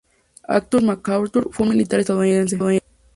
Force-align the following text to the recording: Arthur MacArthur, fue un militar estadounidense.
Arthur 0.47 0.81
MacArthur, 0.81 1.49
fue 1.51 1.67
un 1.67 1.73
militar 1.73 1.99
estadounidense. 1.99 2.57